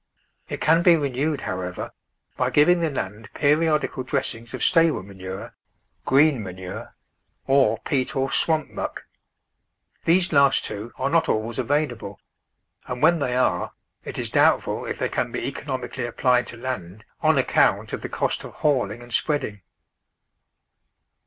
[0.49, 1.91] It can be renewed, however,
[2.35, 5.53] by giving the land periodical dressings of stable manure,
[6.05, 6.95] green manure,
[7.45, 9.05] or peat or swamp muck.
[10.05, 12.19] These last two are not always available,
[12.87, 17.05] and when they are, it is doubtful if they can be economically applied to land
[17.21, 19.61] on account of the cost of hauling and spreading.